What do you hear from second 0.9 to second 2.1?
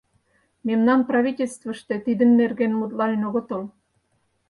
правительствыште